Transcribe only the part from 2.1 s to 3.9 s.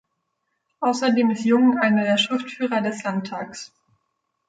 Schriftführer des Landtags.